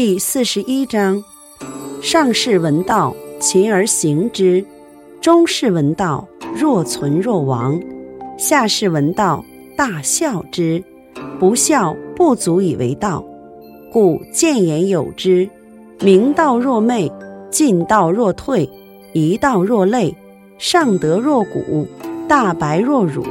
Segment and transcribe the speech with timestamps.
[0.00, 1.24] 第四十一章：
[2.00, 4.64] 上士闻道，勤而行之；
[5.20, 6.24] 中士闻道，
[6.54, 7.76] 若存若亡；
[8.38, 9.44] 下士闻道，
[9.76, 10.80] 大笑之。
[11.40, 13.24] 不笑，不足以为道。
[13.92, 15.50] 故见言有之：
[15.98, 17.10] 明道若昧，
[17.50, 18.70] 进道若退，
[19.12, 20.14] 一道若累，
[20.58, 21.88] 上德若谷，
[22.28, 23.24] 大白若辱，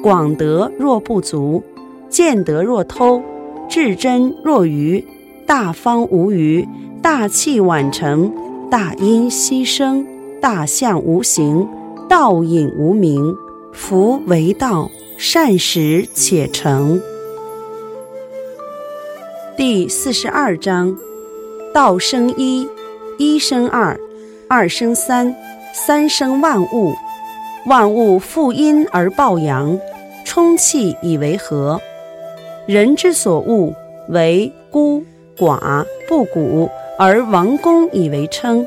[0.00, 1.60] 广德若不足，
[2.08, 3.20] 见德若偷，
[3.68, 5.04] 至真若愚。
[5.46, 6.66] 大方无余，
[7.02, 8.32] 大器晚成，
[8.70, 10.06] 大音希声，
[10.40, 11.68] 大象无形，
[12.08, 13.36] 道隐无名。
[13.72, 16.98] 夫为道，善始且成。
[19.56, 20.96] 第四十二章：
[21.74, 22.66] 道生一，
[23.18, 23.98] 一生二，
[24.48, 25.34] 二生三，
[25.74, 26.94] 三生万物。
[27.66, 29.78] 万物负阴而抱阳，
[30.24, 31.80] 充气以为和。
[32.66, 33.74] 人之所恶，
[34.08, 35.04] 为孤。
[35.36, 38.66] 寡不古而王公以为称，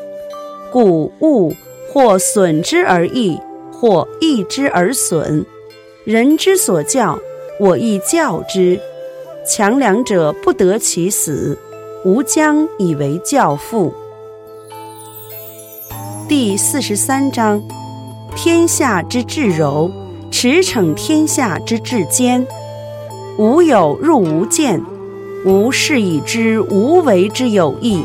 [0.71, 1.53] 故物
[1.91, 3.39] 或损之而益，
[3.71, 5.45] 或益之而损。
[6.03, 7.19] 人之所教，
[7.59, 8.79] 我亦教之。
[9.45, 11.57] 强梁者不得其死，
[12.03, 13.93] 吾将以为教父。
[16.27, 17.63] 第四十三章：
[18.35, 19.89] 天下之至柔，
[20.29, 22.45] 驰骋天下之至坚。
[23.37, 24.83] 无有入无间。
[25.45, 28.03] 吾是以知无为之有益，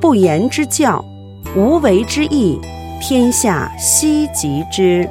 [0.00, 1.02] 不言之教，
[1.56, 2.58] 无为之义，
[3.00, 5.08] 天下希及之。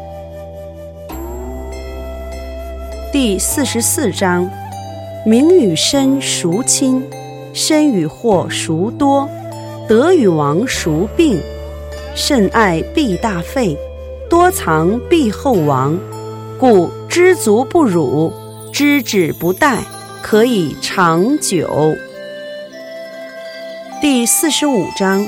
[3.12, 4.48] 第四十四章：
[5.26, 7.02] 名与身孰亲？
[7.54, 9.28] 身与祸孰多？
[9.88, 11.40] 德与亡孰病？
[12.14, 13.78] 甚爱必大费，
[14.30, 15.98] 多藏必厚亡。
[16.60, 18.32] 故知足不辱，
[18.74, 19.78] 知止不殆。
[20.22, 21.96] 可以长久。
[24.02, 25.26] 第四十五章：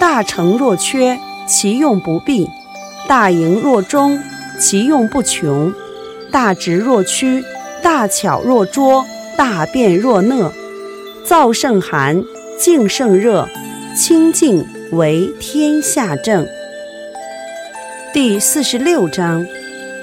[0.00, 2.46] 大成若缺，其用不弊；
[3.08, 4.20] 大盈若中，
[4.58, 5.72] 其用不穷；
[6.30, 7.44] 大直若屈，
[7.82, 9.04] 大巧若拙，
[9.36, 10.52] 大辩若讷。
[11.24, 12.24] 燥胜寒，
[12.58, 13.48] 静胜热，
[13.96, 16.46] 清静为天下正。
[18.12, 19.46] 第四十六章：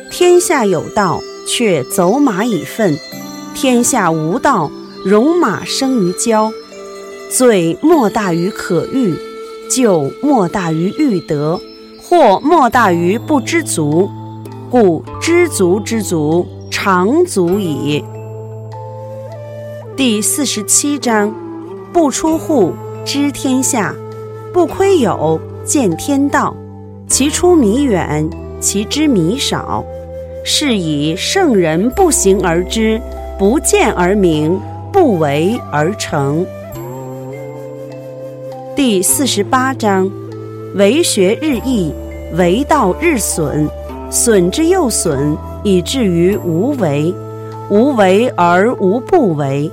[0.09, 2.97] 天下有道，却走马以粪。
[3.62, 4.72] 天下无道，
[5.03, 6.50] 戎马生于郊。
[7.30, 9.14] 罪莫大于可欲，
[9.70, 11.59] 咎莫大于欲得，
[12.02, 14.09] 祸莫大于不知足。
[14.72, 18.02] 故知足之足，常足矣。
[19.97, 21.36] 第四十七章：
[21.91, 22.72] 不出户，
[23.03, 23.94] 知天下；
[24.53, 26.56] 不窥友，见天道。
[27.09, 28.30] 其出弥远，
[28.62, 29.84] 其知弥少。
[30.46, 33.02] 是以圣人不行而知。
[33.40, 34.60] 不见而明，
[34.92, 36.46] 不为而成。
[38.76, 40.12] 第四十八章：
[40.76, 41.94] 为学日益，
[42.34, 43.66] 为道日损，
[44.12, 47.16] 损之又损，以至于无为。
[47.70, 49.72] 无为而无不为。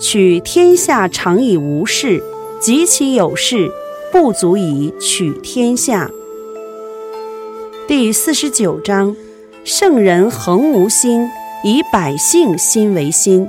[0.00, 2.20] 取天下常以无事，
[2.58, 3.70] 及其有事，
[4.10, 6.10] 不足以取天下。
[7.86, 9.14] 第四十九章：
[9.62, 11.28] 圣人恒无心。
[11.64, 13.48] 以百姓心为心，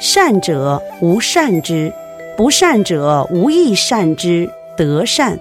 [0.00, 1.92] 善者无善之，
[2.36, 4.48] 不善者无亦善之，
[4.78, 5.36] 得善；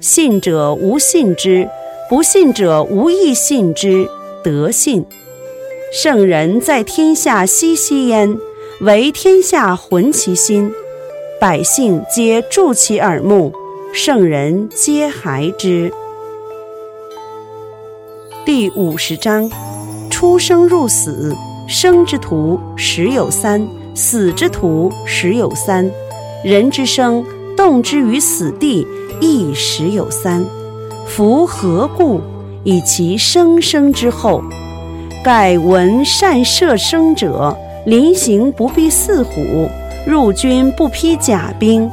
[0.00, 1.66] 信者无信之，
[2.10, 4.06] 不信者无亦信之，
[4.44, 5.06] 得信。
[5.92, 8.36] 圣人在天下熙熙焉，
[8.82, 10.70] 为天下浑其心，
[11.40, 13.50] 百姓皆助其耳目，
[13.94, 15.90] 圣人皆孩之。
[18.44, 19.50] 第五十章。
[20.08, 25.90] 出生入死，生之徒十有三，死之徒十有三。
[26.44, 27.24] 人之生，
[27.56, 28.86] 动之于死地，
[29.20, 30.44] 亦十有三。
[31.08, 32.20] 夫何故？
[32.62, 34.40] 以其生生之厚。
[35.24, 39.68] 盖闻善射生者，临行不避四虎，
[40.06, 41.90] 入军不披甲兵。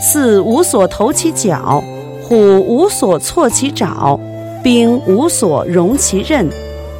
[0.00, 1.82] 四无所投其脚，
[2.22, 4.20] 虎无所措其爪，
[4.62, 6.48] 兵无所容其刃。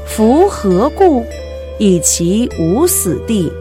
[0.04, 1.22] 夫何故？
[1.78, 3.52] 以其无死地。